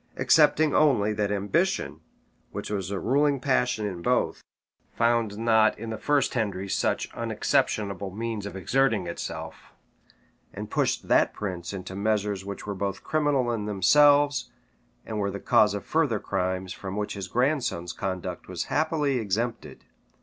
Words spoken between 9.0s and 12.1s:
itself, and pushed that prince into